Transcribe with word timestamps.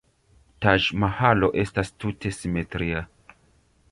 Taĝ-Mahalo 0.65 1.51
estas 1.65 1.93
tute 2.05 2.33
simetria. 2.39 3.07